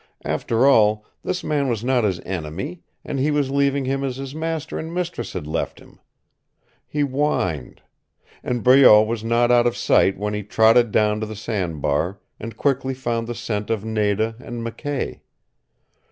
[0.25, 4.33] After all, this man was not his enemy, and he was leaving him as his
[4.33, 5.99] master and mistress had left him.
[6.87, 7.83] He whined.
[8.43, 12.57] And Breault was not out of sight when he trotted down to the sandbar, and
[12.57, 15.19] quickly found the scent of Nada and McKay.